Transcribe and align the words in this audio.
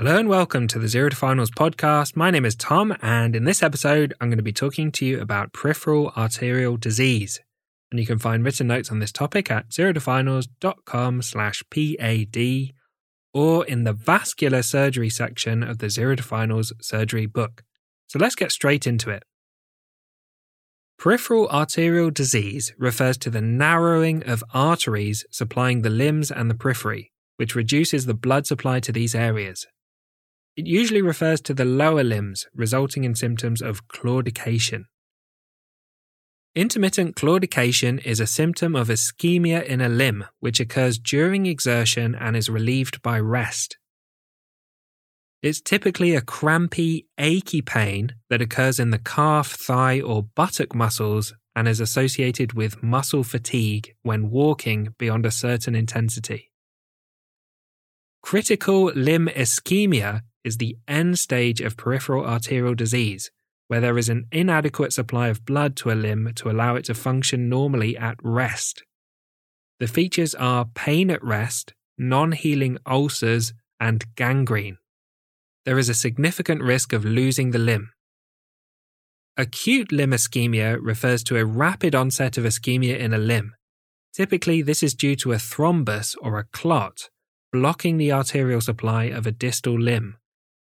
Hello 0.00 0.16
and 0.16 0.30
welcome 0.30 0.66
to 0.68 0.78
the 0.78 0.88
Zero 0.88 1.10
to 1.10 1.14
Finals 1.14 1.50
podcast. 1.50 2.16
My 2.16 2.30
name 2.30 2.46
is 2.46 2.56
Tom, 2.56 2.96
and 3.02 3.36
in 3.36 3.44
this 3.44 3.62
episode, 3.62 4.14
I'm 4.18 4.30
going 4.30 4.38
to 4.38 4.42
be 4.42 4.50
talking 4.50 4.90
to 4.92 5.04
you 5.04 5.20
about 5.20 5.52
peripheral 5.52 6.10
arterial 6.16 6.78
disease. 6.78 7.38
And 7.90 8.00
you 8.00 8.06
can 8.06 8.18
find 8.18 8.42
written 8.42 8.68
notes 8.68 8.90
on 8.90 9.00
this 9.00 9.12
topic 9.12 9.50
at 9.50 9.68
zerotofinals.com 9.68 11.20
slash 11.20 11.62
PAD 11.68 12.72
or 13.34 13.66
in 13.66 13.84
the 13.84 13.92
vascular 13.92 14.62
surgery 14.62 15.10
section 15.10 15.62
of 15.62 15.80
the 15.80 15.90
Zero 15.90 16.16
to 16.16 16.22
Finals 16.22 16.72
surgery 16.80 17.26
book. 17.26 17.62
So 18.06 18.18
let's 18.18 18.34
get 18.34 18.52
straight 18.52 18.86
into 18.86 19.10
it. 19.10 19.22
Peripheral 20.98 21.46
arterial 21.50 22.10
disease 22.10 22.72
refers 22.78 23.18
to 23.18 23.28
the 23.28 23.42
narrowing 23.42 24.22
of 24.22 24.42
arteries 24.54 25.26
supplying 25.30 25.82
the 25.82 25.90
limbs 25.90 26.30
and 26.30 26.50
the 26.50 26.54
periphery, 26.54 27.12
which 27.36 27.54
reduces 27.54 28.06
the 28.06 28.14
blood 28.14 28.46
supply 28.46 28.80
to 28.80 28.92
these 28.92 29.14
areas. 29.14 29.66
It 30.60 30.66
usually 30.66 31.00
refers 31.00 31.40
to 31.42 31.54
the 31.54 31.64
lower 31.64 32.04
limbs, 32.04 32.46
resulting 32.54 33.04
in 33.04 33.14
symptoms 33.14 33.62
of 33.62 33.88
claudication. 33.88 34.84
Intermittent 36.54 37.16
claudication 37.16 37.98
is 38.04 38.20
a 38.20 38.26
symptom 38.26 38.76
of 38.76 38.88
ischemia 38.88 39.64
in 39.64 39.80
a 39.80 39.88
limb 39.88 40.26
which 40.40 40.60
occurs 40.60 40.98
during 40.98 41.46
exertion 41.46 42.14
and 42.14 42.36
is 42.36 42.50
relieved 42.50 43.00
by 43.00 43.18
rest. 43.18 43.78
It's 45.42 45.62
typically 45.62 46.14
a 46.14 46.20
crampy, 46.20 47.06
achy 47.16 47.62
pain 47.62 48.16
that 48.28 48.42
occurs 48.42 48.78
in 48.78 48.90
the 48.90 48.98
calf, 48.98 49.52
thigh, 49.52 50.02
or 50.02 50.24
buttock 50.24 50.74
muscles 50.74 51.32
and 51.56 51.68
is 51.68 51.80
associated 51.80 52.52
with 52.52 52.82
muscle 52.82 53.24
fatigue 53.24 53.94
when 54.02 54.28
walking 54.28 54.94
beyond 54.98 55.24
a 55.24 55.30
certain 55.30 55.74
intensity. 55.74 56.52
Critical 58.20 58.92
limb 58.94 59.28
ischemia 59.28 60.20
is 60.44 60.56
the 60.56 60.76
end 60.88 61.18
stage 61.18 61.60
of 61.60 61.76
peripheral 61.76 62.24
arterial 62.24 62.74
disease, 62.74 63.30
where 63.68 63.80
there 63.80 63.98
is 63.98 64.08
an 64.08 64.26
inadequate 64.32 64.92
supply 64.92 65.28
of 65.28 65.44
blood 65.44 65.76
to 65.76 65.90
a 65.90 65.94
limb 65.94 66.32
to 66.36 66.50
allow 66.50 66.76
it 66.76 66.84
to 66.86 66.94
function 66.94 67.48
normally 67.48 67.96
at 67.96 68.16
rest. 68.22 68.82
The 69.78 69.86
features 69.86 70.34
are 70.34 70.66
pain 70.74 71.10
at 71.10 71.22
rest, 71.22 71.74
non 71.96 72.32
healing 72.32 72.78
ulcers, 72.86 73.52
and 73.78 74.04
gangrene. 74.14 74.78
There 75.64 75.78
is 75.78 75.88
a 75.88 75.94
significant 75.94 76.62
risk 76.62 76.92
of 76.92 77.04
losing 77.04 77.50
the 77.50 77.58
limb. 77.58 77.92
Acute 79.36 79.92
limb 79.92 80.10
ischemia 80.10 80.78
refers 80.80 81.22
to 81.24 81.36
a 81.36 81.46
rapid 81.46 81.94
onset 81.94 82.36
of 82.36 82.44
ischemia 82.44 82.98
in 82.98 83.14
a 83.14 83.18
limb. 83.18 83.54
Typically, 84.14 84.60
this 84.60 84.82
is 84.82 84.94
due 84.94 85.16
to 85.16 85.32
a 85.32 85.36
thrombus 85.36 86.16
or 86.20 86.38
a 86.38 86.44
clot 86.44 87.08
blocking 87.52 87.96
the 87.96 88.12
arterial 88.12 88.60
supply 88.60 89.04
of 89.04 89.26
a 89.26 89.32
distal 89.32 89.78
limb 89.78 90.16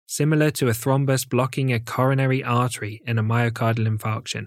similar 0.07 0.51
to 0.51 0.69
a 0.69 0.73
thrombus 0.73 1.29
blocking 1.29 1.73
a 1.73 1.81
coronary 1.81 2.43
artery 2.43 3.01
in 3.07 3.19
a 3.19 3.23
myocardial 3.23 3.89
infarction. 3.89 4.47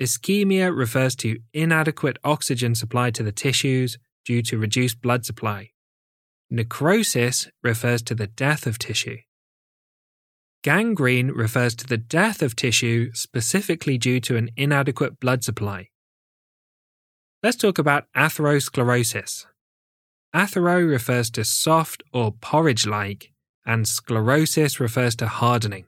Ischemia 0.00 0.76
refers 0.76 1.14
to 1.16 1.38
inadequate 1.52 2.18
oxygen 2.24 2.74
supply 2.74 3.10
to 3.10 3.22
the 3.22 3.32
tissues 3.32 3.96
due 4.24 4.42
to 4.42 4.58
reduced 4.58 5.00
blood 5.00 5.24
supply. 5.24 5.70
Necrosis 6.50 7.48
refers 7.62 8.02
to 8.02 8.14
the 8.14 8.26
death 8.26 8.66
of 8.66 8.78
tissue. 8.78 9.18
Gangrene 10.62 11.28
refers 11.28 11.74
to 11.76 11.86
the 11.86 11.98
death 11.98 12.40
of 12.40 12.56
tissue 12.56 13.10
specifically 13.12 13.98
due 13.98 14.18
to 14.20 14.36
an 14.36 14.48
inadequate 14.56 15.20
blood 15.20 15.44
supply. 15.44 15.88
Let's 17.42 17.58
talk 17.58 17.78
about 17.78 18.06
atherosclerosis. 18.16 19.44
Athero 20.34 20.88
refers 20.88 21.30
to 21.32 21.44
soft 21.44 22.02
or 22.12 22.32
porridge 22.32 22.86
like, 22.86 23.33
and 23.66 23.86
sclerosis 23.88 24.80
refers 24.80 25.16
to 25.16 25.26
hardening. 25.26 25.86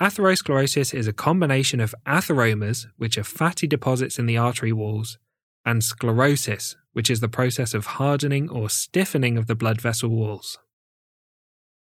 Atherosclerosis 0.00 0.92
is 0.92 1.06
a 1.06 1.12
combination 1.12 1.80
of 1.80 1.94
atheromas, 2.04 2.86
which 2.96 3.16
are 3.16 3.24
fatty 3.24 3.66
deposits 3.66 4.18
in 4.18 4.26
the 4.26 4.36
artery 4.36 4.72
walls, 4.72 5.18
and 5.64 5.84
sclerosis, 5.84 6.76
which 6.92 7.10
is 7.10 7.20
the 7.20 7.28
process 7.28 7.74
of 7.74 7.86
hardening 7.86 8.50
or 8.50 8.68
stiffening 8.68 9.38
of 9.38 9.46
the 9.46 9.54
blood 9.54 9.80
vessel 9.80 10.08
walls. 10.08 10.58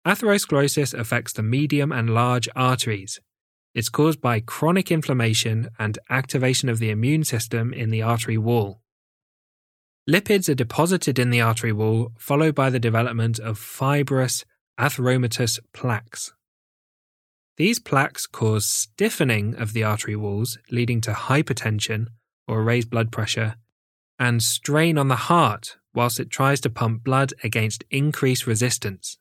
Atherosclerosis 0.07 0.99
affects 0.99 1.33
the 1.33 1.43
medium 1.43 1.91
and 1.91 2.11
large 2.11 2.49
arteries. 2.55 3.21
It's 3.75 3.89
caused 3.89 4.21
by 4.21 4.41
chronic 4.41 4.91
inflammation 4.91 5.69
and 5.79 5.99
activation 6.09 6.69
of 6.69 6.79
the 6.79 6.91
immune 6.91 7.25
system 7.25 7.73
in 7.73 7.91
the 7.91 8.03
artery 8.03 8.39
wall. 8.39 8.81
Lipids 10.09 10.49
are 10.49 10.55
deposited 10.55 11.19
in 11.19 11.31
the 11.31 11.41
artery 11.41 11.73
wall, 11.73 12.13
followed 12.19 12.55
by 12.55 12.71
the 12.71 12.81
development 12.81 13.39
of 13.39 13.59
fibrous 13.59 14.45
atheromatous 14.79 15.59
plaques. 15.73 16.33
These 17.57 17.81
plaques 17.81 18.27
cause 18.27 18.67
stiffening 18.67 19.57
of 19.57 19.73
the 19.73 19.83
artery 19.83 20.15
walls, 20.15 20.59
leading 20.71 21.01
to 21.03 21.13
hypertension 21.13 22.07
or 22.47 22.63
raised 22.63 22.89
blood 22.89 23.11
pressure, 23.11 23.57
and 24.19 24.43
strain 24.43 24.97
on 24.97 25.09
the 25.09 25.17
heart 25.17 25.77
whilst 25.93 26.21
it 26.21 26.31
tries 26.31 26.61
to 26.61 26.71
pump 26.71 27.03
blood 27.03 27.33
against 27.43 27.85
increased 27.91 28.47
resistance. 28.47 29.19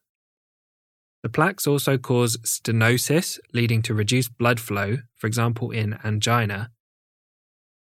The 1.24 1.30
plaques 1.30 1.66
also 1.66 1.98
cause 1.98 2.38
stenosis, 2.38 3.40
leading 3.54 3.82
to 3.84 3.96
reduced 3.96 4.38
blood 4.38 4.60
flow, 4.60 4.98
for 5.16 5.26
example 5.26 5.72
in 5.72 5.98
angina, 6.04 6.70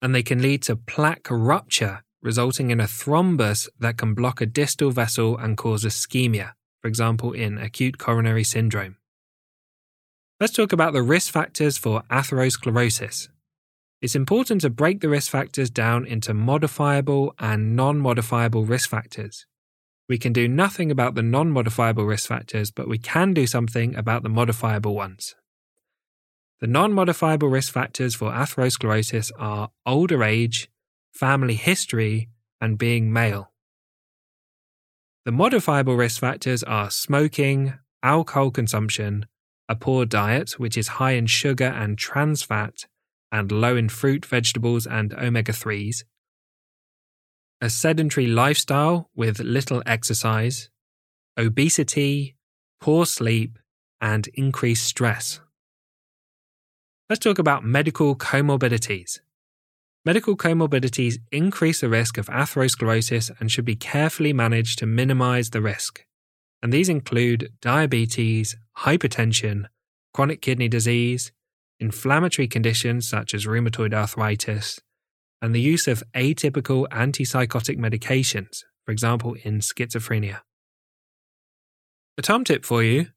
and 0.02 0.16
they 0.16 0.24
can 0.24 0.42
lead 0.42 0.62
to 0.64 0.78
plaque 0.78 1.28
rupture, 1.30 2.04
resulting 2.22 2.72
in 2.72 2.80
a 2.80 2.86
thrombus 2.86 3.68
that 3.80 3.98
can 3.98 4.14
block 4.14 4.40
a 4.40 4.46
distal 4.46 4.92
vessel 4.92 5.38
and 5.38 5.58
cause 5.58 5.84
ischemia 5.84 6.54
for 6.82 6.88
example, 6.88 7.32
in 7.32 7.58
acute 7.58 7.98
coronary 7.98 8.44
syndrome. 8.44 8.98
Let's 10.40 10.54
talk 10.54 10.72
about 10.72 10.94
the 10.94 11.02
risk 11.02 11.32
factors 11.32 11.78
for 11.78 12.04
atherosclerosis. 12.12 13.30
It's 14.02 14.16
important 14.16 14.62
to 14.62 14.70
break 14.70 15.02
the 15.02 15.10
risk 15.10 15.32
factors 15.32 15.72
down 15.72 16.06
into 16.06 16.34
modifiable 16.34 17.34
and 17.40 17.76
non 17.76 17.98
modifiable 17.98 18.64
risk 18.64 18.90
factors. 18.90 19.48
We 20.08 20.20
can 20.20 20.34
do 20.34 20.48
nothing 20.48 20.92
about 20.92 21.16
the 21.16 21.24
non 21.24 21.52
modifiable 21.52 22.06
risk 22.06 22.28
factors, 22.28 22.70
but 22.70 22.88
we 22.88 23.00
can 23.00 23.34
do 23.34 23.48
something 23.48 23.96
about 23.96 24.22
the 24.22 24.30
modifiable 24.30 24.94
ones. 24.94 25.36
The 26.62 26.68
non 26.68 26.94
modifiable 26.94 27.50
risk 27.50 27.74
factors 27.74 28.16
for 28.16 28.32
atherosclerosis 28.32 29.32
are 29.40 29.72
older 29.86 30.24
age, 30.24 30.70
family 31.12 31.56
history, 31.56 32.30
and 32.62 32.78
being 32.78 33.12
male. 33.12 33.52
The 35.28 35.34
modifiable 35.34 35.98
risk 35.98 36.22
factors 36.22 36.64
are 36.64 36.90
smoking, 36.90 37.74
alcohol 38.02 38.50
consumption, 38.50 39.26
a 39.68 39.76
poor 39.76 40.06
diet, 40.06 40.52
which 40.52 40.78
is 40.78 40.88
high 41.04 41.16
in 41.20 41.26
sugar 41.26 41.66
and 41.66 41.98
trans 41.98 42.44
fat, 42.44 42.86
and 43.30 43.52
low 43.52 43.76
in 43.76 43.90
fruit, 43.90 44.26
vegetables, 44.26 44.88
and 44.88 45.14
omega 45.16 45.52
3s, 45.52 46.06
a 47.60 47.70
sedentary 47.70 48.26
lifestyle 48.26 49.10
with 49.18 49.42
little 49.42 49.84
exercise, 49.86 50.70
obesity, 51.38 52.38
poor 52.80 53.06
sleep, 53.06 53.60
and 54.00 54.30
increased 54.36 54.86
stress. 54.86 55.42
Let's 57.10 57.20
talk 57.20 57.38
about 57.38 57.66
medical 57.66 58.16
comorbidities. 58.16 59.20
Medical 60.08 60.38
comorbidities 60.38 61.16
increase 61.34 61.82
the 61.82 61.90
risk 61.90 62.18
of 62.18 62.28
atherosclerosis 62.28 63.30
and 63.42 63.52
should 63.52 63.66
be 63.66 63.76
carefully 63.76 64.32
managed 64.32 64.80
to 64.80 64.86
minimize 64.86 65.50
the 65.50 65.62
risk. 65.62 66.06
And 66.64 66.72
these 66.72 66.88
include 66.88 67.52
diabetes, 67.62 68.56
hypertension, 68.78 69.66
chronic 70.14 70.42
kidney 70.42 70.70
disease, 70.70 71.34
inflammatory 71.82 72.48
conditions 72.48 73.10
such 73.10 73.34
as 73.34 73.46
rheumatoid 73.46 73.94
arthritis, 73.94 74.80
and 75.42 75.54
the 75.54 75.60
use 75.60 75.90
of 75.90 76.06
atypical 76.16 76.88
antipsychotic 76.88 77.78
medications, 77.78 78.64
for 78.86 78.94
example, 78.94 79.36
in 79.44 79.60
schizophrenia. 79.60 80.40
A 82.18 82.22
Tom 82.22 82.46
tip 82.46 82.64
for 82.64 82.82
you 82.82 83.08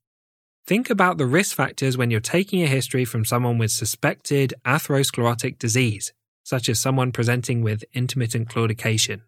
think 0.66 0.90
about 0.90 1.18
the 1.18 1.26
risk 1.26 1.54
factors 1.54 1.96
when 1.96 2.10
you're 2.10 2.18
taking 2.18 2.64
a 2.64 2.66
history 2.66 3.04
from 3.04 3.24
someone 3.24 3.58
with 3.58 3.70
suspected 3.70 4.54
atherosclerotic 4.66 5.56
disease 5.56 6.12
such 6.50 6.68
as 6.68 6.80
someone 6.80 7.12
presenting 7.12 7.62
with 7.62 7.84
intermittent 7.94 8.48
claudication. 8.48 9.20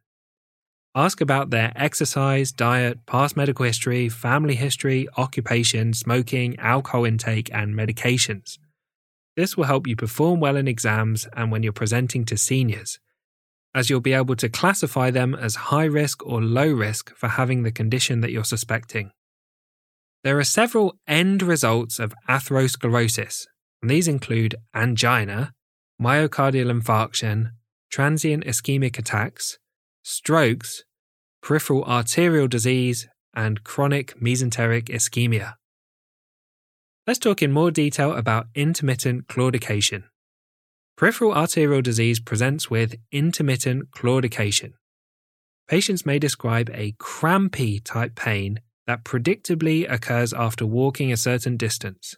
Ask 0.92 1.20
about 1.20 1.50
their 1.50 1.72
exercise, 1.76 2.50
diet, 2.50 3.06
past 3.06 3.36
medical 3.36 3.64
history, 3.64 4.08
family 4.08 4.56
history, 4.56 5.06
occupation, 5.16 5.94
smoking, 5.94 6.58
alcohol 6.58 7.04
intake, 7.04 7.48
and 7.54 7.76
medications. 7.76 8.58
This 9.36 9.56
will 9.56 9.70
help 9.72 9.86
you 9.86 9.94
perform 9.94 10.40
well 10.40 10.56
in 10.56 10.66
exams 10.66 11.28
and 11.36 11.52
when 11.52 11.62
you're 11.62 11.72
presenting 11.72 12.24
to 12.24 12.36
seniors, 12.36 12.98
as 13.72 13.88
you'll 13.88 14.00
be 14.00 14.12
able 14.12 14.36
to 14.36 14.48
classify 14.48 15.12
them 15.12 15.32
as 15.32 15.70
high 15.70 15.90
risk 16.02 16.26
or 16.26 16.42
low 16.42 16.70
risk 16.72 17.14
for 17.14 17.28
having 17.28 17.62
the 17.62 17.70
condition 17.70 18.20
that 18.20 18.32
you're 18.32 18.52
suspecting. 18.54 19.12
There 20.25 20.40
are 20.40 20.44
several 20.60 20.98
end 21.06 21.40
results 21.40 22.00
of 22.00 22.14
atherosclerosis, 22.28 23.46
and 23.80 23.88
these 23.88 24.08
include 24.08 24.56
angina, 24.75 25.52
myocardial 26.02 26.70
infarction, 26.70 27.52
transient 27.90 28.44
ischemic 28.44 28.99
attacks, 28.99 29.58
strokes, 30.02 30.84
peripheral 31.43 31.84
arterial 31.84 32.49
disease, 32.49 33.08
and 33.34 33.62
chronic 33.62 34.19
mesenteric 34.20 34.84
ischemia. 34.88 35.54
Let's 37.06 37.19
talk 37.19 37.43
in 37.43 37.52
more 37.52 37.70
detail 37.70 38.12
about 38.12 38.46
intermittent 38.54 39.28
claudication. 39.28 40.04
Peripheral 40.96 41.34
arterial 41.34 41.82
disease 41.82 42.20
presents 42.20 42.70
with 42.70 42.96
intermittent 43.10 43.90
claudication. 43.93 44.72
Patients 45.69 46.04
may 46.04 46.19
describe 46.19 46.70
a 46.75 46.94
crampy 46.99 47.81
type 47.81 48.14
pain 48.14 48.60
that 48.87 49.04
predictably 49.04 49.90
occurs 49.90 50.32
after 50.32 50.66
walking 50.66 51.12
a 51.12 51.16
certain 51.16 51.56
distance. 51.56 52.16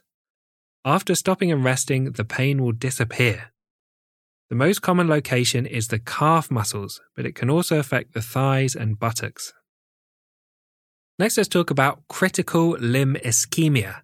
After 0.83 1.15
stopping 1.15 1.51
and 1.51 1.63
resting, 1.63 2.11
the 2.11 2.25
pain 2.25 2.61
will 2.61 2.73
disappear. 2.73 3.51
The 4.49 4.55
most 4.55 4.81
common 4.83 5.07
location 5.07 5.65
is 5.65 5.87
the 5.87 5.97
calf 5.97 6.51
muscles, 6.51 7.01
but 7.15 7.25
it 7.25 7.33
can 7.33 7.49
also 7.49 7.79
affect 7.79 8.13
the 8.13 8.21
thighs 8.21 8.75
and 8.75 8.99
buttocks. 8.99 9.53
Next, 11.17 11.37
let's 11.37 11.49
talk 11.49 11.71
about 11.71 12.03
critical 12.09 12.71
limb 12.71 13.15
ischemia. 13.25 14.01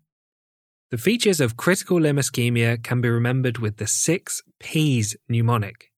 The 0.90 0.98
features 0.98 1.40
of 1.40 1.58
critical 1.58 2.00
limb 2.02 2.18
ischemia 2.18 2.84
can 2.84 3.02
be 3.02 3.10
remembered 3.10 3.60
with 3.60 3.78
the 3.78 3.86
six 3.86 4.42
P's 4.60 5.16
mnemonic. 5.30 5.92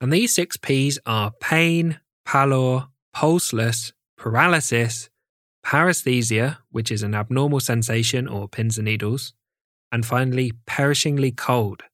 And 0.00 0.12
these 0.12 0.34
six 0.34 0.56
P's 0.58 0.98
are 1.06 1.32
pain, 1.40 2.00
pallor, 2.26 2.88
pulseless, 3.14 3.92
paralysis, 4.18 5.08
paresthesia, 5.64 6.58
which 6.70 6.92
is 6.92 7.02
an 7.02 7.14
abnormal 7.14 7.60
sensation 7.60 8.28
or 8.28 8.48
pins 8.48 8.76
and 8.76 8.84
needles, 8.84 9.32
and 9.90 10.04
finally, 10.04 10.52
perishingly 10.66 11.30
cold. 11.30 11.84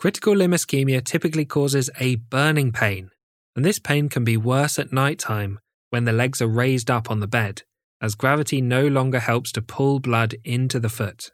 Critical 0.00 0.34
limb 0.34 0.52
ischemia 0.52 1.04
typically 1.04 1.44
causes 1.44 1.90
a 2.00 2.14
burning 2.14 2.72
pain, 2.72 3.10
and 3.54 3.62
this 3.62 3.78
pain 3.78 4.08
can 4.08 4.24
be 4.24 4.34
worse 4.34 4.78
at 4.78 4.94
night 4.94 5.18
time 5.18 5.60
when 5.90 6.04
the 6.04 6.12
legs 6.12 6.40
are 6.40 6.48
raised 6.48 6.90
up 6.90 7.10
on 7.10 7.20
the 7.20 7.26
bed, 7.26 7.64
as 8.00 8.14
gravity 8.14 8.62
no 8.62 8.86
longer 8.86 9.18
helps 9.18 9.52
to 9.52 9.60
pull 9.60 10.00
blood 10.00 10.36
into 10.42 10.80
the 10.80 10.88
foot. 10.88 11.32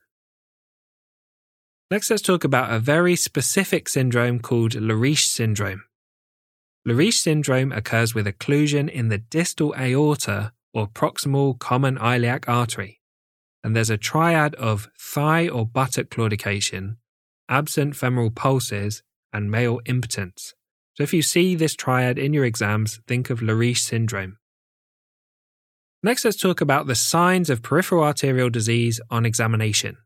Next, 1.93 2.11
let's 2.11 2.23
talk 2.23 2.43
about 2.43 2.73
a 2.73 2.81
very 2.81 3.15
specific 3.15 3.89
syndrome 3.89 4.41
called 4.41 4.73
Leriche 4.73 5.29
syndrome. 5.29 5.85
Leriche 6.85 7.21
syndrome 7.21 7.71
occurs 7.71 8.17
with 8.17 8.27
occlusion 8.27 8.91
in 8.91 9.11
the 9.11 9.19
distal 9.19 9.77
aorta 9.79 10.53
or 10.75 10.89
proximal 10.89 11.57
common 11.57 11.97
iliac 11.99 12.49
artery, 12.49 13.01
and 13.63 13.77
there's 13.77 13.91
a 13.91 13.97
triad 13.97 14.57
of 14.57 14.89
thigh 14.99 15.47
or 15.47 15.65
buttock 15.65 16.09
claudication, 16.09 16.97
absent 17.49 17.97
femoral 17.97 18.31
pulses, 18.31 19.03
and 19.33 19.51
male 19.51 19.81
impotence. 19.87 20.55
So 20.95 21.03
if 21.03 21.13
you 21.13 21.23
see 21.23 21.55
this 21.55 21.75
triad 21.75 22.19
in 22.19 22.33
your 22.33 22.45
exams, 22.45 23.01
think 23.07 23.29
of 23.29 23.41
Leriche 23.41 23.79
syndrome. 23.79 24.39
Next, 26.03 26.25
let's 26.25 26.37
talk 26.37 26.61
about 26.61 26.87
the 26.87 26.95
signs 26.95 27.51
of 27.51 27.63
peripheral 27.63 28.05
arterial 28.05 28.49
disease 28.49 29.01
on 29.11 29.27
examination. 29.27 29.99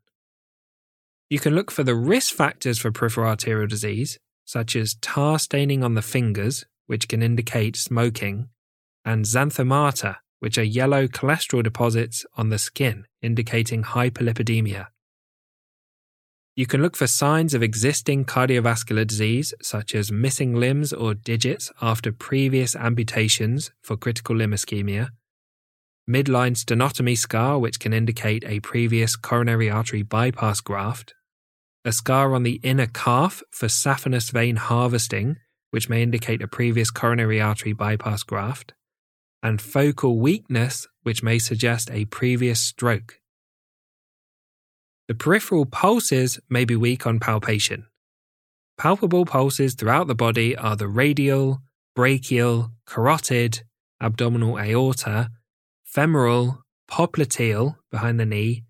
You 1.29 1.39
can 1.39 1.55
look 1.55 1.71
for 1.71 1.83
the 1.83 1.95
risk 1.95 2.33
factors 2.33 2.77
for 2.77 2.91
peripheral 2.91 3.29
arterial 3.29 3.67
disease, 3.67 4.19
such 4.43 4.75
as 4.75 4.95
tar 4.95 5.39
staining 5.39 5.83
on 5.83 5.93
the 5.93 6.01
fingers, 6.01 6.65
which 6.87 7.07
can 7.07 7.23
indicate 7.23 7.77
smoking, 7.77 8.49
and 9.05 9.23
xanthomata, 9.23 10.17
which 10.39 10.57
are 10.57 10.63
yellow 10.63 11.07
cholesterol 11.07 11.63
deposits 11.63 12.25
on 12.35 12.49
the 12.49 12.59
skin, 12.59 13.05
indicating 13.21 13.83
hyperlipidemia. 13.83 14.87
You 16.53 16.65
can 16.65 16.81
look 16.81 16.97
for 16.97 17.07
signs 17.07 17.53
of 17.53 17.63
existing 17.63 18.25
cardiovascular 18.25 19.07
disease, 19.07 19.53
such 19.61 19.95
as 19.95 20.11
missing 20.11 20.53
limbs 20.53 20.91
or 20.91 21.13
digits 21.13 21.71
after 21.81 22.11
previous 22.11 22.75
amputations 22.75 23.71
for 23.81 23.95
critical 23.95 24.35
limb 24.35 24.51
ischemia, 24.51 25.11
midline 26.09 26.57
sternotomy 26.57 27.17
scar, 27.17 27.57
which 27.57 27.79
can 27.79 27.93
indicate 27.93 28.43
a 28.45 28.59
previous 28.59 29.15
coronary 29.15 29.69
artery 29.69 30.01
bypass 30.01 30.59
graft, 30.59 31.13
a 31.85 31.93
scar 31.93 32.35
on 32.35 32.43
the 32.43 32.59
inner 32.63 32.87
calf 32.87 33.41
for 33.49 33.67
saphenous 33.67 34.29
vein 34.29 34.57
harvesting, 34.57 35.37
which 35.69 35.87
may 35.87 36.03
indicate 36.03 36.41
a 36.41 36.49
previous 36.49 36.91
coronary 36.91 37.39
artery 37.39 37.71
bypass 37.71 38.23
graft, 38.23 38.73
and 39.41 39.61
focal 39.61 40.19
weakness, 40.19 40.85
which 41.03 41.23
may 41.23 41.39
suggest 41.39 41.89
a 41.91 42.03
previous 42.05 42.59
stroke. 42.59 43.20
The 45.11 45.15
peripheral 45.15 45.65
pulses 45.65 46.39
may 46.49 46.63
be 46.63 46.77
weak 46.77 47.05
on 47.05 47.19
palpation. 47.19 47.85
Palpable 48.77 49.25
pulses 49.25 49.73
throughout 49.73 50.07
the 50.07 50.15
body 50.15 50.55
are 50.55 50.77
the 50.77 50.87
radial, 50.87 51.59
brachial, 51.97 52.71
carotid, 52.85 53.63
abdominal 53.99 54.57
aorta, 54.57 55.29
femoral, 55.83 56.63
popliteal 56.89 57.75
behind 57.91 58.21
the 58.21 58.25
knee, 58.25 58.63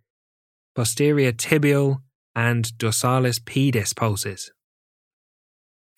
posterior 0.76 1.32
tibial, 1.32 2.02
and 2.36 2.76
dorsalis 2.80 3.40
pedis 3.40 3.96
pulses. 3.96 4.52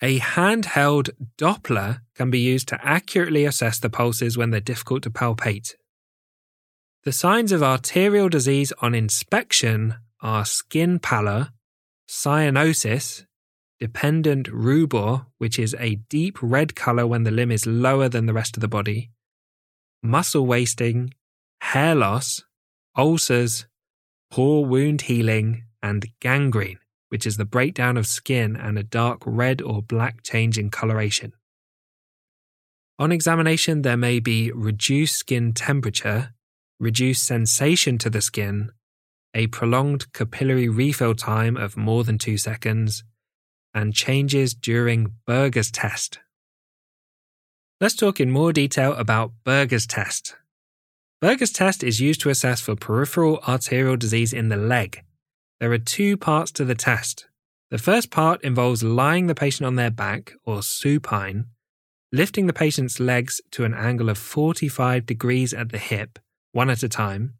A 0.02 0.18
handheld 0.18 1.08
Doppler 1.38 2.00
can 2.14 2.30
be 2.30 2.40
used 2.40 2.68
to 2.68 2.86
accurately 2.86 3.46
assess 3.46 3.78
the 3.78 3.88
pulses 3.88 4.36
when 4.36 4.50
they're 4.50 4.60
difficult 4.60 5.04
to 5.04 5.10
palpate. 5.10 5.74
The 7.04 7.12
signs 7.12 7.50
of 7.50 7.62
arterial 7.62 8.28
disease 8.28 8.74
on 8.82 8.94
inspection 8.94 9.94
are 10.24 10.44
skin 10.44 10.98
pallor, 10.98 11.50
cyanosis, 12.08 13.24
dependent 13.78 14.48
rubor, 14.48 15.26
which 15.38 15.58
is 15.58 15.76
a 15.78 15.96
deep 16.08 16.38
red 16.42 16.74
color 16.74 17.06
when 17.06 17.22
the 17.22 17.30
limb 17.30 17.52
is 17.52 17.66
lower 17.66 18.08
than 18.08 18.26
the 18.26 18.32
rest 18.32 18.56
of 18.56 18.60
the 18.60 18.68
body, 18.68 19.10
muscle 20.02 20.46
wasting, 20.46 21.14
hair 21.60 21.94
loss, 21.94 22.42
ulcers, 22.96 23.66
poor 24.30 24.66
wound 24.66 25.02
healing, 25.02 25.62
and 25.82 26.06
gangrene 26.20 26.78
which 27.14 27.28
is 27.28 27.36
the 27.36 27.44
breakdown 27.44 27.96
of 27.96 28.08
skin 28.08 28.56
and 28.56 28.76
a 28.76 28.82
dark 28.82 29.22
red 29.24 29.62
or 29.62 29.80
black 29.80 30.20
change 30.24 30.58
in 30.58 30.68
coloration. 30.68 31.32
On 32.98 33.12
examination, 33.12 33.82
there 33.82 33.96
may 33.96 34.18
be 34.18 34.50
reduced 34.50 35.14
skin 35.14 35.52
temperature, 35.52 36.34
reduced 36.80 37.24
sensation 37.24 37.98
to 37.98 38.10
the 38.10 38.20
skin, 38.20 38.72
a 39.34 39.48
prolonged 39.48 40.12
capillary 40.12 40.68
refill 40.68 41.14
time 41.14 41.56
of 41.56 41.76
more 41.76 42.04
than 42.04 42.18
two 42.18 42.38
seconds, 42.38 43.04
and 43.74 43.94
changes 43.94 44.54
during 44.54 45.12
Buerger's 45.26 45.70
test. 45.70 46.20
Let's 47.80 47.96
talk 47.96 48.20
in 48.20 48.30
more 48.30 48.52
detail 48.52 48.92
about 48.94 49.32
Buerger's 49.44 49.86
test. 49.86 50.36
Buerger's 51.20 51.52
test 51.52 51.82
is 51.82 52.00
used 52.00 52.20
to 52.20 52.30
assess 52.30 52.60
for 52.60 52.76
peripheral 52.76 53.40
arterial 53.48 53.96
disease 53.96 54.32
in 54.32 54.48
the 54.48 54.56
leg, 54.56 55.02
there 55.60 55.72
are 55.72 55.78
two 55.78 56.16
parts 56.16 56.50
to 56.52 56.64
the 56.64 56.74
test. 56.74 57.26
The 57.70 57.78
first 57.78 58.10
part 58.10 58.42
involves 58.42 58.82
lying 58.82 59.28
the 59.28 59.34
patient 59.34 59.66
on 59.66 59.76
their 59.76 59.90
back, 59.90 60.34
or 60.44 60.62
supine, 60.62 61.46
lifting 62.12 62.46
the 62.46 62.52
patient's 62.52 63.00
legs 63.00 63.40
to 63.52 63.64
an 63.64 63.72
angle 63.72 64.10
of 64.10 64.18
45 64.18 65.06
degrees 65.06 65.54
at 65.54 65.70
the 65.70 65.78
hip, 65.78 66.18
one 66.52 66.70
at 66.70 66.82
a 66.82 66.88
time, 66.88 67.34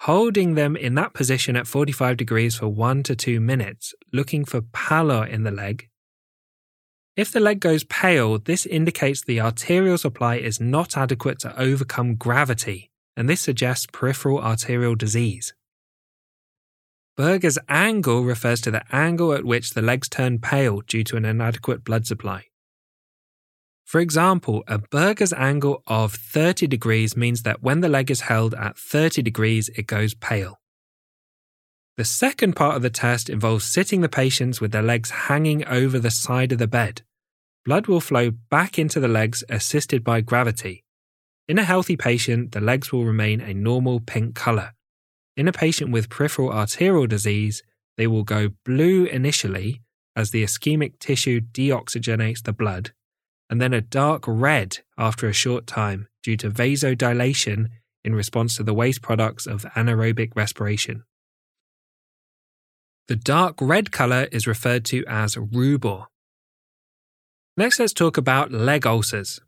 holding 0.00 0.54
them 0.54 0.76
in 0.76 0.94
that 0.94 1.14
position 1.14 1.56
at 1.56 1.66
45 1.66 2.16
degrees 2.16 2.56
for 2.56 2.68
one 2.68 3.02
to 3.04 3.16
two 3.16 3.40
minutes, 3.40 3.94
looking 4.12 4.44
for 4.44 4.60
pallor 4.60 5.26
in 5.26 5.44
the 5.44 5.50
leg. 5.50 5.88
If 7.16 7.30
the 7.30 7.40
leg 7.40 7.60
goes 7.60 7.84
pale, 7.84 8.38
this 8.38 8.66
indicates 8.66 9.22
the 9.22 9.40
arterial 9.40 9.98
supply 9.98 10.36
is 10.36 10.60
not 10.60 10.96
adequate 10.96 11.38
to 11.40 11.58
overcome 11.60 12.16
gravity, 12.16 12.90
and 13.16 13.28
this 13.28 13.40
suggests 13.40 13.86
peripheral 13.92 14.40
arterial 14.40 14.96
disease. 14.96 15.54
Buerger's 17.16 17.58
angle 17.68 18.24
refers 18.24 18.60
to 18.62 18.72
the 18.72 18.82
angle 18.92 19.32
at 19.32 19.44
which 19.44 19.70
the 19.70 19.82
legs 19.82 20.08
turn 20.08 20.40
pale 20.40 20.80
due 20.80 21.04
to 21.04 21.16
an 21.16 21.24
inadequate 21.24 21.84
blood 21.84 22.06
supply. 22.06 22.46
For 23.84 24.00
example, 24.00 24.64
a 24.66 24.78
Buerger's 24.78 25.32
angle 25.32 25.82
of 25.86 26.14
30 26.14 26.66
degrees 26.66 27.16
means 27.16 27.42
that 27.42 27.62
when 27.62 27.80
the 27.80 27.88
leg 27.88 28.10
is 28.10 28.22
held 28.22 28.54
at 28.54 28.78
30 28.78 29.22
degrees, 29.22 29.68
it 29.76 29.86
goes 29.86 30.14
pale. 30.14 30.58
The 31.96 32.04
second 32.04 32.56
part 32.56 32.74
of 32.74 32.82
the 32.82 32.90
test 32.90 33.30
involves 33.30 33.64
sitting 33.64 34.00
the 34.00 34.08
patients 34.08 34.60
with 34.60 34.72
their 34.72 34.82
legs 34.82 35.10
hanging 35.10 35.64
over 35.66 36.00
the 36.00 36.10
side 36.10 36.50
of 36.50 36.58
the 36.58 36.66
bed. 36.66 37.02
Blood 37.64 37.86
will 37.86 38.00
flow 38.00 38.30
back 38.30 38.78
into 38.78 38.98
the 38.98 39.08
legs 39.08 39.44
assisted 39.48 40.02
by 40.02 40.20
gravity. 40.20 40.82
In 41.46 41.58
a 41.58 41.64
healthy 41.64 41.96
patient, 41.96 42.52
the 42.52 42.60
legs 42.60 42.90
will 42.90 43.04
remain 43.04 43.40
a 43.40 43.54
normal 43.54 44.00
pink 44.00 44.34
colour. 44.34 44.72
In 45.36 45.46
a 45.46 45.52
patient 45.52 45.92
with 45.92 46.08
peripheral 46.08 46.50
arterial 46.50 47.06
disease, 47.06 47.62
they 47.96 48.06
will 48.06 48.24
go 48.24 48.50
blue 48.64 49.04
initially 49.04 49.82
as 50.16 50.30
the 50.30 50.42
ischemic 50.42 50.98
tissue 50.98 51.40
deoxygenates 51.40 52.42
the 52.42 52.52
blood, 52.52 52.92
and 53.50 53.60
then 53.60 53.72
a 53.72 53.80
dark 53.80 54.24
red 54.26 54.78
after 54.96 55.28
a 55.28 55.32
short 55.32 55.66
time 55.66 56.08
due 56.22 56.36
to 56.36 56.50
vasodilation 56.50 57.68
in 58.04 58.14
response 58.14 58.56
to 58.56 58.62
the 58.62 58.74
waste 58.74 59.02
products 59.02 59.46
of 59.46 59.62
anaerobic 59.76 60.30
respiration. 60.34 61.04
The 63.08 63.16
dark 63.16 63.56
red 63.60 63.92
colour 63.92 64.28
is 64.32 64.46
referred 64.46 64.84
to 64.86 65.04
as 65.06 65.34
rubor. 65.34 66.06
Next, 67.56 67.78
let's 67.78 67.92
talk 67.92 68.16
about 68.16 68.50
leg 68.50 68.86
ulcers. 68.86 69.40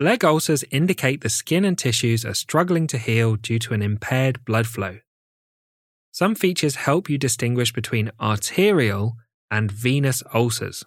Leg 0.00 0.24
ulcers 0.24 0.64
indicate 0.70 1.22
the 1.22 1.28
skin 1.28 1.64
and 1.64 1.78
tissues 1.78 2.24
are 2.24 2.34
struggling 2.34 2.86
to 2.88 2.98
heal 2.98 3.36
due 3.36 3.58
to 3.60 3.74
an 3.74 3.82
impaired 3.82 4.44
blood 4.44 4.66
flow. 4.66 4.98
Some 6.12 6.34
features 6.34 6.76
help 6.76 7.08
you 7.08 7.18
distinguish 7.18 7.72
between 7.72 8.10
arterial 8.20 9.16
and 9.50 9.70
venous 9.70 10.22
ulcers. 10.34 10.84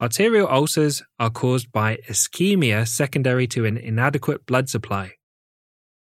Arterial 0.00 0.48
ulcers 0.48 1.02
are 1.18 1.30
caused 1.30 1.70
by 1.70 1.98
ischemia 2.08 2.86
secondary 2.86 3.46
to 3.46 3.64
an 3.64 3.76
inadequate 3.76 4.44
blood 4.44 4.68
supply. 4.68 5.12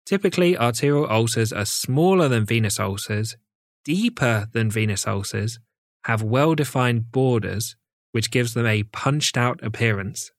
Typically, 0.07 0.57
arterial 0.57 1.09
ulcers 1.11 1.53
are 1.53 1.65
smaller 1.65 2.29
than 2.29 2.45
venous 2.45 2.81
ulcers, 2.81 3.37
deeper 3.85 4.49
than 4.53 4.71
venous 4.71 5.07
ulcers, 5.07 5.59
have 6.05 6.23
well 6.23 6.55
defined 6.55 7.11
borders, 7.13 7.77
which 8.13 8.31
gives 8.31 8.55
them 8.55 8.67
a 8.67 8.85
punched 8.85 9.37
out 9.37 9.63
appearance, 9.63 10.33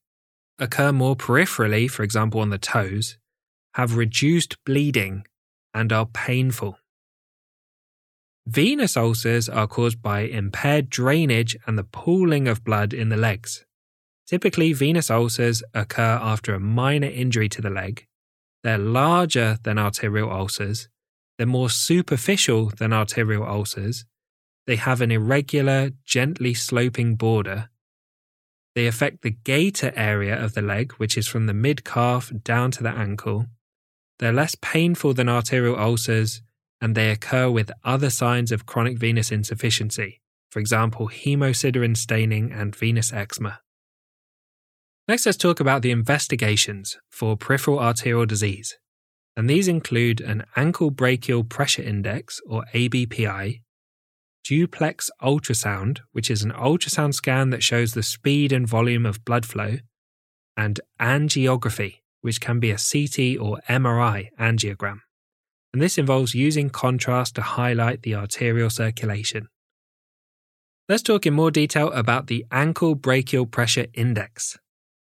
occur 0.58 0.92
more 0.92 1.16
peripherally, 1.16 1.90
for 1.90 2.02
example 2.02 2.40
on 2.40 2.50
the 2.50 2.58
toes, 2.58 3.16
have 3.74 3.96
reduced 3.96 4.56
bleeding, 4.64 5.24
and 5.74 5.92
are 5.92 6.06
painful. 6.06 6.78
Venous 8.46 8.96
ulcers 8.96 9.48
are 9.48 9.66
caused 9.66 10.00
by 10.00 10.20
impaired 10.20 10.88
drainage 10.88 11.56
and 11.66 11.76
the 11.76 11.84
pooling 11.84 12.46
of 12.46 12.62
blood 12.62 12.94
in 12.94 13.08
the 13.08 13.16
legs. 13.16 13.64
Typically, 14.24 14.72
venous 14.72 15.10
ulcers 15.10 15.64
occur 15.74 16.18
after 16.22 16.54
a 16.54 16.60
minor 16.60 17.08
injury 17.08 17.48
to 17.48 17.60
the 17.60 17.70
leg. 17.70 18.06
They're 18.62 18.78
larger 18.78 19.58
than 19.64 19.78
arterial 19.78 20.30
ulcers. 20.30 20.88
They're 21.36 21.46
more 21.46 21.70
superficial 21.70 22.70
than 22.78 22.92
arterial 22.92 23.44
ulcers. 23.44 24.04
They 24.66 24.76
have 24.76 25.00
an 25.00 25.10
irregular, 25.10 25.90
gently 26.04 26.54
sloping 26.54 27.16
border. 27.16 27.70
They 28.76 28.86
affect 28.86 29.22
the 29.22 29.30
gaiter 29.30 29.92
area 29.96 30.40
of 30.40 30.54
the 30.54 30.62
leg, 30.62 30.92
which 30.92 31.18
is 31.18 31.26
from 31.26 31.46
the 31.46 31.54
mid 31.54 31.84
calf 31.84 32.32
down 32.44 32.70
to 32.72 32.82
the 32.82 32.90
ankle. 32.90 33.46
They're 34.18 34.32
less 34.32 34.54
painful 34.60 35.14
than 35.14 35.28
arterial 35.28 35.78
ulcers 35.78 36.42
and 36.80 36.94
they 36.94 37.10
occur 37.10 37.50
with 37.50 37.70
other 37.84 38.10
signs 38.10 38.52
of 38.52 38.66
chronic 38.66 38.98
venous 38.98 39.32
insufficiency, 39.32 40.20
for 40.50 40.60
example, 40.60 41.08
hemosiderin 41.08 41.96
staining 41.96 42.52
and 42.52 42.76
venous 42.76 43.12
eczema. 43.12 43.60
Next, 45.08 45.24
let's 45.24 45.38
talk 45.38 45.60
about 45.60 45.82
the 45.82 45.90
investigations 45.90 46.98
for 47.10 47.36
peripheral 47.36 47.78
arterial 47.78 48.26
disease. 48.26 48.76
And 49.36 49.48
these 49.48 49.68
include 49.68 50.20
an 50.20 50.44
ankle 50.56 50.90
brachial 50.90 51.44
pressure 51.44 51.82
index, 51.82 52.40
or 52.46 52.64
ABPI, 52.74 53.60
duplex 54.44 55.10
ultrasound, 55.22 56.00
which 56.12 56.30
is 56.30 56.42
an 56.42 56.52
ultrasound 56.52 57.14
scan 57.14 57.50
that 57.50 57.62
shows 57.62 57.92
the 57.92 58.02
speed 58.02 58.52
and 58.52 58.66
volume 58.66 59.04
of 59.06 59.24
blood 59.24 59.44
flow, 59.44 59.76
and 60.56 60.80
angiography, 61.00 61.96
which 62.22 62.40
can 62.40 62.58
be 62.58 62.70
a 62.70 62.78
CT 62.78 63.38
or 63.38 63.60
MRI 63.68 64.28
angiogram 64.40 65.00
and 65.76 65.82
this 65.82 65.98
involves 65.98 66.34
using 66.34 66.70
contrast 66.70 67.34
to 67.34 67.42
highlight 67.42 68.00
the 68.00 68.14
arterial 68.14 68.70
circulation. 68.70 69.46
Let's 70.88 71.02
talk 71.02 71.26
in 71.26 71.34
more 71.34 71.50
detail 71.50 71.92
about 71.92 72.28
the 72.28 72.46
ankle 72.50 72.94
brachial 72.94 73.44
pressure 73.44 73.84
index. 73.92 74.56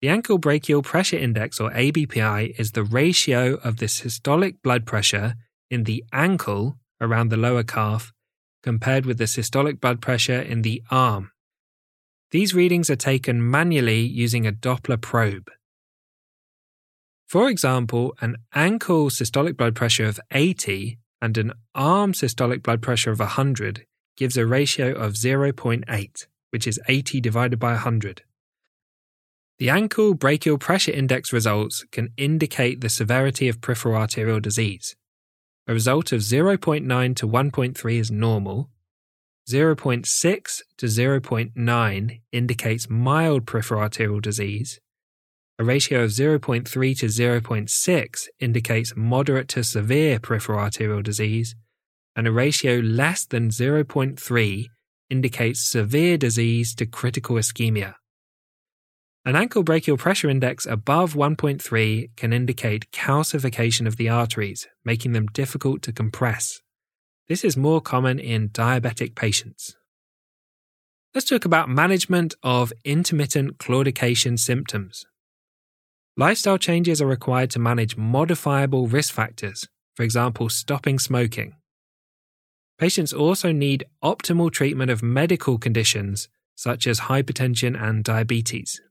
The 0.02 0.10
ankle 0.10 0.36
brachial 0.36 0.82
pressure 0.82 1.16
index, 1.16 1.60
or 1.60 1.70
ABPI, 1.70 2.60
is 2.60 2.72
the 2.72 2.84
ratio 2.84 3.54
of 3.64 3.78
the 3.78 3.86
systolic 3.86 4.60
blood 4.62 4.84
pressure 4.84 5.36
in 5.70 5.84
the 5.84 6.04
ankle 6.12 6.76
around 7.00 7.30
the 7.30 7.38
lower 7.38 7.62
calf 7.62 8.12
compared 8.62 9.06
with 9.06 9.16
the 9.16 9.24
systolic 9.24 9.80
blood 9.80 10.02
pressure 10.02 10.42
in 10.42 10.60
the 10.60 10.82
arm. 10.90 11.30
These 12.32 12.52
readings 12.52 12.90
are 12.90 12.96
taken 12.96 13.50
manually 13.50 14.00
using 14.00 14.46
a 14.46 14.52
Doppler 14.52 15.00
probe. 15.00 15.50
For 17.30 17.48
example, 17.48 18.16
an 18.20 18.38
ankle 18.56 19.08
systolic 19.08 19.56
blood 19.56 19.76
pressure 19.76 20.04
of 20.04 20.18
80 20.32 20.98
and 21.22 21.38
an 21.38 21.52
arm 21.76 22.12
systolic 22.12 22.60
blood 22.60 22.82
pressure 22.82 23.12
of 23.12 23.20
100 23.20 23.86
gives 24.16 24.36
a 24.36 24.44
ratio 24.44 24.92
of 24.92 25.12
0.8, 25.12 26.26
which 26.50 26.66
is 26.66 26.80
80 26.88 27.20
divided 27.20 27.60
by 27.60 27.70
100. 27.70 28.22
The 29.60 29.70
ankle 29.70 30.14
brachial 30.14 30.58
pressure 30.58 30.90
index 30.90 31.32
results 31.32 31.84
can 31.92 32.08
indicate 32.16 32.80
the 32.80 32.88
severity 32.88 33.46
of 33.46 33.60
peripheral 33.60 33.94
arterial 33.94 34.40
disease. 34.40 34.96
A 35.68 35.72
result 35.72 36.10
of 36.10 36.22
0.9 36.22 37.14
to 37.14 37.28
1.3 37.28 37.96
is 37.96 38.10
normal. 38.10 38.70
0.6 39.48 40.62
to 40.78 40.86
0.9 40.86 42.20
indicates 42.32 42.90
mild 42.90 43.46
peripheral 43.46 43.82
arterial 43.82 44.18
disease, 44.18 44.80
a 45.60 45.62
ratio 45.62 46.04
of 46.04 46.10
0.3 46.10 46.64
to 46.64 47.06
0.6 47.06 48.28
indicates 48.40 48.94
moderate 48.96 49.46
to 49.46 49.62
severe 49.62 50.18
peripheral 50.18 50.58
arterial 50.58 51.02
disease, 51.02 51.54
and 52.16 52.26
a 52.26 52.32
ratio 52.32 52.78
less 52.78 53.26
than 53.26 53.50
0.3 53.50 54.66
indicates 55.10 55.60
severe 55.60 56.16
disease 56.16 56.74
to 56.74 56.86
critical 56.86 57.36
ischemia. 57.36 57.92
An 59.26 59.36
ankle 59.36 59.62
brachial 59.62 59.98
pressure 59.98 60.30
index 60.30 60.64
above 60.64 61.12
1.3 61.12 62.08
can 62.16 62.32
indicate 62.32 62.90
calcification 62.90 63.86
of 63.86 63.98
the 63.98 64.08
arteries, 64.08 64.66
making 64.82 65.12
them 65.12 65.26
difficult 65.26 65.82
to 65.82 65.92
compress. 65.92 66.62
This 67.28 67.44
is 67.44 67.58
more 67.58 67.82
common 67.82 68.18
in 68.18 68.48
diabetic 68.48 69.14
patients. 69.14 69.76
Let's 71.14 71.28
talk 71.28 71.44
about 71.44 71.68
management 71.68 72.34
of 72.42 72.72
intermittent 72.82 73.58
claudication 73.58 74.38
symptoms. 74.38 75.04
Lifestyle 76.20 76.58
changes 76.58 77.00
are 77.00 77.06
required 77.06 77.48
to 77.52 77.58
manage 77.58 77.96
modifiable 77.96 78.86
risk 78.88 79.14
factors, 79.14 79.66
for 79.94 80.02
example, 80.02 80.50
stopping 80.50 80.98
smoking. 80.98 81.54
Patients 82.76 83.14
also 83.14 83.52
need 83.52 83.86
optimal 84.04 84.52
treatment 84.52 84.90
of 84.90 85.02
medical 85.02 85.56
conditions 85.56 86.28
such 86.54 86.86
as 86.86 87.00
hypertension 87.00 87.74
and 87.74 88.04
diabetes. 88.04 88.82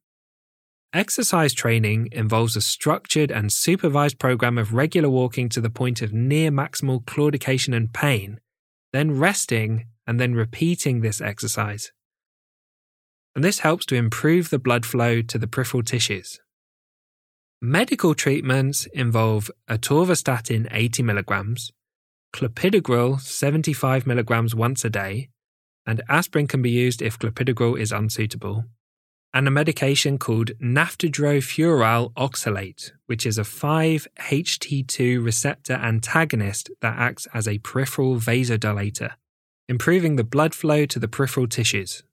Exercise 0.91 1.53
training 1.53 2.09
involves 2.11 2.55
a 2.55 2.61
structured 2.61 3.29
and 3.29 3.53
supervised 3.53 4.17
program 4.17 4.57
of 4.57 4.73
regular 4.73 5.07
walking 5.07 5.49
to 5.49 5.61
the 5.61 5.69
point 5.69 6.01
of 6.01 6.11
near 6.11 6.49
maximal 6.49 7.05
claudication 7.05 7.77
and 7.77 7.93
pain, 7.93 8.39
then 8.91 9.19
resting 9.19 9.85
and 10.07 10.19
then 10.19 10.33
repeating 10.33 11.01
this 11.01 11.21
exercise. 11.21 11.91
And 13.35 13.43
this 13.43 13.59
helps 13.59 13.85
to 13.85 13.95
improve 13.95 14.49
the 14.49 14.57
blood 14.57 14.83
flow 14.83 15.21
to 15.21 15.37
the 15.37 15.45
peripheral 15.45 15.83
tissues. 15.83 16.39
Medical 17.61 18.15
treatments 18.15 18.85
involve 18.93 19.51
atorvastatin 19.69 20.65
80 20.71 21.03
mg, 21.03 21.71
clopidogrel 22.33 23.19
75 23.19 24.05
mg 24.05 24.55
once 24.55 24.85
a 24.85 24.89
day, 24.89 25.27
and 25.85 26.01
aspirin 26.07 26.47
can 26.47 26.61
be 26.61 26.69
used 26.69 27.01
if 27.01 27.19
clopidogrel 27.19 27.77
is 27.77 27.91
unsuitable, 27.91 28.63
and 29.33 29.45
a 29.45 29.51
medication 29.51 30.17
called 30.17 30.51
naftidrofuryl 30.59 32.13
oxalate, 32.13 32.91
which 33.07 33.25
is 33.25 33.37
a 33.37 33.41
5-HT2 33.41 35.21
receptor 35.21 35.73
antagonist 35.73 36.69
that 36.79 36.97
acts 36.97 37.27
as 37.33 37.45
a 37.45 37.57
peripheral 37.57 38.15
vasodilator, 38.15 39.15
improving 39.67 40.15
the 40.15 40.23
blood 40.23 40.55
flow 40.55 40.85
to 40.85 40.97
the 40.97 41.09
peripheral 41.09 41.45
tissues. 41.45 42.03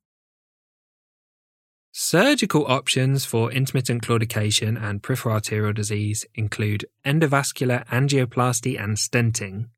Surgical 1.98 2.66
options 2.66 3.24
for 3.24 3.50
intermittent 3.50 4.02
claudication 4.02 4.76
and 4.78 5.02
peripheral 5.02 5.36
arterial 5.36 5.72
disease 5.72 6.26
include 6.34 6.84
endovascular 7.06 7.86
angioplasty 7.86 8.78
and 8.78 8.98
stenting, 8.98 9.70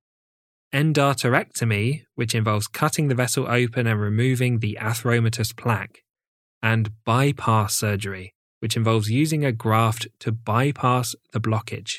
endarterectomy, 0.74 2.02
which 2.16 2.34
involves 2.34 2.66
cutting 2.66 3.06
the 3.06 3.14
vessel 3.14 3.46
open 3.48 3.86
and 3.86 4.00
removing 4.00 4.58
the 4.58 4.76
atheromatous 4.80 5.56
plaque, 5.56 6.02
and 6.60 6.90
bypass 7.04 7.76
surgery, 7.76 8.34
which 8.58 8.76
involves 8.76 9.08
using 9.08 9.44
a 9.44 9.52
graft 9.52 10.08
to 10.18 10.32
bypass 10.32 11.14
the 11.32 11.40
blockage. 11.40 11.98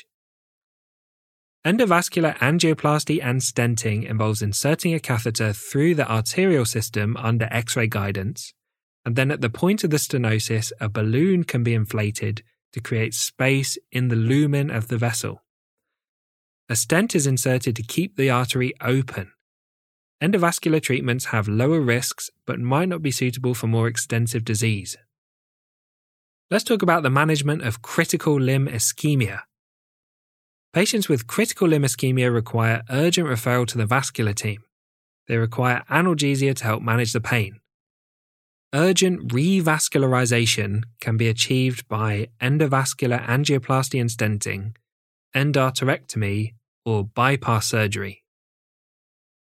Endovascular 1.66 2.36
angioplasty 2.40 3.24
and 3.24 3.40
stenting 3.40 4.06
involves 4.06 4.42
inserting 4.42 4.92
a 4.92 5.00
catheter 5.00 5.54
through 5.54 5.94
the 5.94 6.12
arterial 6.12 6.66
system 6.66 7.16
under 7.16 7.48
X 7.50 7.74
ray 7.74 7.86
guidance 7.86 8.52
and 9.10 9.16
then 9.16 9.32
at 9.32 9.40
the 9.40 9.50
point 9.50 9.82
of 9.82 9.90
the 9.90 9.96
stenosis, 9.96 10.70
a 10.80 10.88
balloon 10.88 11.42
can 11.42 11.64
be 11.64 11.74
inflated 11.74 12.44
to 12.72 12.80
create 12.80 13.12
space 13.12 13.76
in 13.90 14.06
the 14.06 14.14
lumen 14.14 14.70
of 14.70 14.86
the 14.86 14.96
vessel. 14.96 15.42
A 16.68 16.76
stent 16.76 17.16
is 17.16 17.26
inserted 17.26 17.74
to 17.74 17.82
keep 17.82 18.14
the 18.14 18.30
artery 18.30 18.72
open. 18.80 19.32
Endovascular 20.22 20.80
treatments 20.80 21.24
have 21.34 21.48
lower 21.48 21.80
risks 21.80 22.30
but 22.46 22.60
might 22.60 22.88
not 22.88 23.02
be 23.02 23.10
suitable 23.10 23.52
for 23.52 23.66
more 23.66 23.88
extensive 23.88 24.44
disease. 24.44 24.96
Let's 26.48 26.62
talk 26.62 26.80
about 26.80 27.02
the 27.02 27.10
management 27.10 27.62
of 27.62 27.82
critical 27.82 28.40
limb 28.40 28.68
ischemia. 28.68 29.40
Patients 30.72 31.08
with 31.08 31.26
critical 31.26 31.66
limb 31.66 31.82
ischemia 31.82 32.32
require 32.32 32.84
urgent 32.88 33.26
referral 33.26 33.66
to 33.66 33.76
the 33.76 33.86
vascular 33.86 34.34
team. 34.34 34.62
They 35.26 35.36
require 35.36 35.82
analgesia 35.90 36.54
to 36.54 36.64
help 36.64 36.84
manage 36.84 37.12
the 37.12 37.20
pain. 37.20 37.58
Urgent 38.74 39.28
revascularization 39.28 40.84
can 41.00 41.16
be 41.16 41.28
achieved 41.28 41.88
by 41.88 42.28
endovascular 42.40 43.24
angioplasty 43.26 44.00
and 44.00 44.10
stenting, 44.10 44.76
endarterectomy, 45.34 46.54
or 46.84 47.04
bypass 47.04 47.66
surgery. 47.66 48.24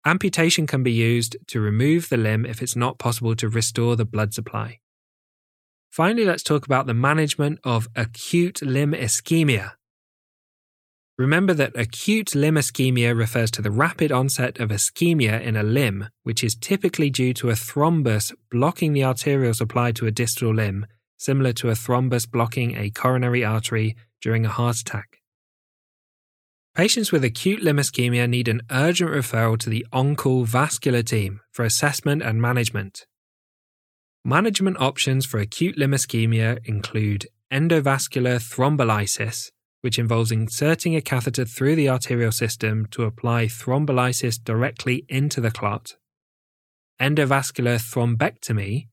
Amputation 0.04 0.66
can 0.66 0.82
be 0.82 0.92
used 0.92 1.37
to 1.48 1.60
remove 1.60 2.08
the 2.08 2.16
limb 2.16 2.46
if 2.46 2.62
it's 2.62 2.76
not 2.76 2.98
possible 2.98 3.34
to 3.37 3.48
restore 3.48 3.96
the 3.96 4.04
blood 4.04 4.32
supply. 4.32 4.78
Finally, 5.90 6.25
let's 6.25 6.42
talk 6.42 6.64
about 6.64 6.87
the 6.87 6.94
management 6.94 7.58
of 7.64 7.88
acute 7.96 8.62
limb 8.62 8.92
ischemia. 8.92 9.72
Remember 11.18 11.52
that 11.52 11.76
acute 11.76 12.37
limb 12.37 12.54
ischemia 12.54 13.16
refers 13.16 13.50
to 13.50 13.60
the 13.60 13.72
rapid 13.72 14.12
onset 14.12 14.60
of 14.60 14.70
ischemia 14.70 15.42
in 15.42 15.56
a 15.56 15.64
limb, 15.64 16.08
which 16.22 16.44
is 16.44 16.54
typically 16.54 17.10
due 17.10 17.34
to 17.34 17.50
a 17.50 17.54
thrombus 17.54 18.32
blocking 18.52 18.92
the 18.92 19.02
arterial 19.02 19.52
supply 19.52 19.90
to 19.90 20.06
a 20.06 20.12
distal 20.12 20.54
limb, 20.54 20.87
similar 21.16 21.52
to 21.54 21.70
a 21.70 21.72
thrombus 21.72 22.30
blocking 22.30 22.76
a 22.76 22.90
coronary 22.90 23.44
artery 23.44 23.96
during 24.22 24.46
a 24.46 24.48
heart 24.48 24.76
attack. 24.76 25.18
Patients 26.76 27.10
with 27.10 27.25
acute 27.25 27.64
limb 27.64 27.78
ischemia 27.78 28.28
need 28.28 28.46
an 28.46 28.62
urgent 28.70 29.10
referral 29.10 29.58
to 29.58 29.68
the 29.68 29.84
on-call 29.92 30.44
vascular 30.44 31.02
team 31.02 31.40
for 31.50 31.64
assessment 31.64 32.22
and 32.22 32.40
management. 32.40 33.06
Management 34.25 34.80
options 34.80 35.26
for 35.26 35.40
acute 35.40 35.76
limb 35.76 35.90
ischemia 35.90 36.60
include 36.64 37.26
endovascular 37.52 38.38
thrombolysis, 38.38 39.50
which 39.80 39.99
involves 39.99 40.32
inserting 40.32 40.97
a 40.97 41.00
catheter 41.00 41.44
through 41.44 41.76
the 41.76 41.88
arterial 41.88 42.32
system 42.32 42.87
to 42.90 43.04
apply 43.04 43.47
thrombolysis 43.47 44.42
directly 44.42 45.04
into 45.08 45.40
the 45.40 45.50
clot, 45.50 45.97
endovascular 47.00 47.78
thrombectomy, 47.78 48.88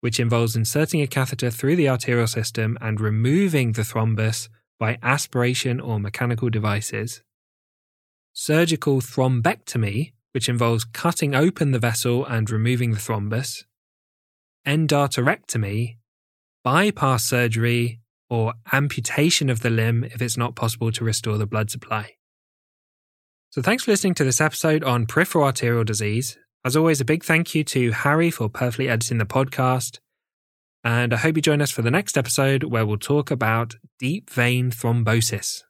which 0.00 0.20
involves 0.20 0.54
inserting 0.54 1.00
a 1.00 1.06
catheter 1.06 1.50
through 1.50 1.74
the 1.74 1.88
arterial 1.88 2.26
system 2.26 2.78
and 2.80 3.00
removing 3.00 3.72
the 3.72 3.82
thrombus 3.82 4.48
by 4.78 4.96
aspiration 5.02 5.80
or 5.80 5.98
mechanical 5.98 6.48
devices, 6.48 7.22
surgical 8.32 9.00
thrombectomy, 9.00 10.12
which 10.32 10.48
involves 10.48 10.84
cutting 10.84 11.34
open 11.34 11.72
the 11.72 11.78
vessel 11.80 12.24
and 12.24 12.48
removing 12.48 12.92
the 12.92 12.98
thrombus, 12.98 13.64
endarterectomy, 14.64 15.96
bypass 16.62 17.24
surgery, 17.24 18.00
or 18.30 18.54
amputation 18.72 19.48
of 19.50 19.60
the 19.60 19.70
limb 19.70 20.04
if 20.04 20.20
it's 20.20 20.36
not 20.36 20.54
possible 20.54 20.92
to 20.92 21.04
restore 21.04 21.38
the 21.38 21.46
blood 21.46 21.70
supply. 21.70 22.14
So, 23.50 23.62
thanks 23.62 23.84
for 23.84 23.90
listening 23.90 24.14
to 24.14 24.24
this 24.24 24.40
episode 24.40 24.84
on 24.84 25.06
peripheral 25.06 25.44
arterial 25.44 25.84
disease. 25.84 26.38
As 26.64 26.76
always, 26.76 27.00
a 27.00 27.04
big 27.04 27.24
thank 27.24 27.54
you 27.54 27.64
to 27.64 27.92
Harry 27.92 28.30
for 28.30 28.48
perfectly 28.48 28.88
editing 28.88 29.18
the 29.18 29.24
podcast. 29.24 30.00
And 30.84 31.14
I 31.14 31.16
hope 31.16 31.36
you 31.36 31.42
join 31.42 31.62
us 31.62 31.70
for 31.70 31.82
the 31.82 31.90
next 31.90 32.18
episode 32.18 32.64
where 32.64 32.84
we'll 32.86 32.98
talk 32.98 33.30
about 33.30 33.76
deep 33.98 34.30
vein 34.30 34.70
thrombosis. 34.70 35.62